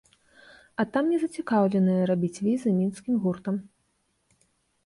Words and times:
А 0.83 0.85
там 0.95 1.11
не 1.15 1.19
зацікаўленыя 1.23 2.09
рабіць 2.13 2.41
візы 2.47 2.69
мінскім 2.79 3.15
гуртам. 3.27 3.55